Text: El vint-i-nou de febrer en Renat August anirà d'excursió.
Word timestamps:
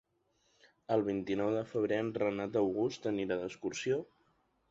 El 0.95 1.03
vint-i-nou 1.09 1.51
de 1.57 1.61
febrer 1.73 1.99
en 2.05 2.09
Renat 2.23 2.59
August 2.63 3.07
anirà 3.13 3.37
d'excursió. 3.43 4.01